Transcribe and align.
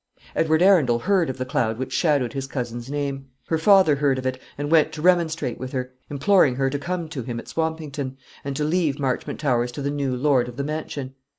Edward 0.35 0.63
Arundel 0.63 0.97
heard 0.97 1.29
of 1.29 1.37
the 1.37 1.45
cloud 1.45 1.77
which 1.77 1.93
shadowed 1.93 2.33
his 2.33 2.47
cousin's 2.47 2.89
name. 2.89 3.27
Her 3.49 3.59
father 3.59 3.97
heard 3.97 4.17
of 4.17 4.25
it, 4.25 4.41
and 4.57 4.71
went 4.71 4.91
to 4.93 5.01
remonstrate 5.03 5.59
with 5.59 5.73
her, 5.73 5.93
imploring 6.09 6.55
her 6.55 6.71
to 6.71 6.79
come 6.79 7.07
to 7.09 7.21
him 7.21 7.37
at 7.39 7.47
Swampington, 7.47 8.17
and 8.43 8.55
to 8.55 8.63
leave 8.63 8.99
Marchmont 8.99 9.39
Towers 9.39 9.71
to 9.73 9.83
the 9.83 9.91
new 9.91 10.15
lord 10.15 10.47
of 10.49 10.57
the 10.57 10.63
mansion. 10.63 11.13